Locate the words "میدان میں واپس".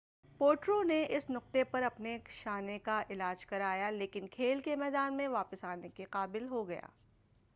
4.75-5.63